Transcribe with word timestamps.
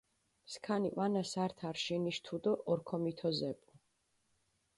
სქანი 0.51 0.89
ჸვანას 0.93 1.33
ართ 1.45 1.57
არშინიში 1.69 2.23
თუდო 2.25 2.51
ორქო 2.71 2.95
მითოზეპუ. 3.03 3.69